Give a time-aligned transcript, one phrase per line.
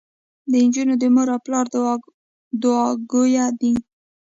[0.61, 1.65] انجونو د مور او پلار
[2.61, 3.73] دوعاګويه دي.